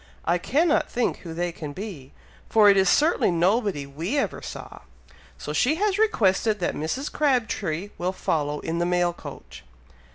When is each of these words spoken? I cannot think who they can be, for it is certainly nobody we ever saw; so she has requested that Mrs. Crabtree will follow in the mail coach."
I 0.25 0.39
cannot 0.39 0.89
think 0.89 1.17
who 1.17 1.35
they 1.35 1.51
can 1.51 1.73
be, 1.73 2.11
for 2.49 2.71
it 2.71 2.75
is 2.75 2.89
certainly 2.89 3.29
nobody 3.29 3.85
we 3.85 4.17
ever 4.17 4.41
saw; 4.41 4.79
so 5.37 5.53
she 5.53 5.75
has 5.75 5.99
requested 5.99 6.59
that 6.59 6.73
Mrs. 6.73 7.11
Crabtree 7.11 7.91
will 7.99 8.11
follow 8.11 8.61
in 8.61 8.79
the 8.79 8.85
mail 8.87 9.13
coach." 9.13 9.63